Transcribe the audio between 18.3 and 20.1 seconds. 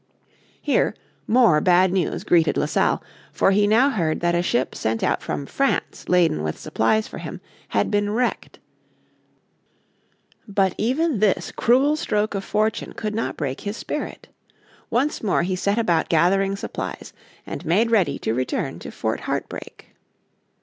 return to Fort Heart break.